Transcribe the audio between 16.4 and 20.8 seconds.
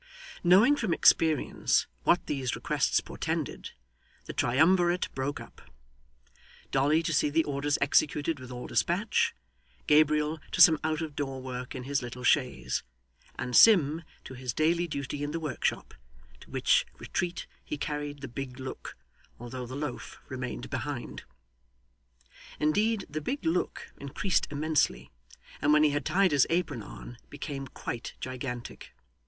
which retreat he carried the big look, although the loaf remained